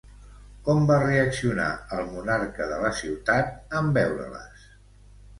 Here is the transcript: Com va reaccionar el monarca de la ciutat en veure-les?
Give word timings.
Com 0.67 0.85
va 0.91 0.95
reaccionar 1.01 1.67
el 1.97 2.07
monarca 2.13 2.67
de 2.71 2.79
la 2.85 2.91
ciutat 3.01 3.51
en 3.81 3.91
veure-les? 3.99 4.65